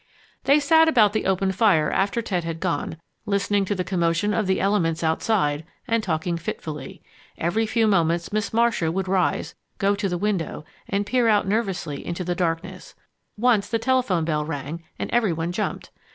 They 0.45 0.59
sat 0.59 0.87
about 0.89 1.13
the 1.13 1.27
open 1.27 1.51
fire 1.51 1.91
after 1.91 2.23
Ted 2.23 2.43
had 2.43 2.59
gone, 2.59 2.97
listening 3.27 3.65
to 3.65 3.75
the 3.75 3.83
commotion 3.83 4.33
of 4.33 4.47
the 4.47 4.59
elements 4.59 5.03
outside 5.03 5.63
and 5.87 6.01
talking 6.01 6.37
fitfully. 6.37 7.03
Every 7.37 7.67
few 7.67 7.85
moments 7.85 8.33
Miss 8.33 8.51
Marcia 8.51 8.91
would 8.91 9.07
rise, 9.07 9.53
go 9.77 9.93
to 9.93 10.09
the 10.09 10.17
window, 10.17 10.65
and 10.87 11.05
peer 11.05 11.27
out 11.27 11.47
nervously 11.47 12.03
into 12.03 12.23
the 12.23 12.33
darkness. 12.33 12.95
Once 13.37 13.69
the 13.69 13.77
telephone 13.77 14.25
bell 14.25 14.43
rang 14.43 14.83
and 14.97 15.11
every 15.11 15.33
one 15.33 15.51
jumped. 15.51 15.91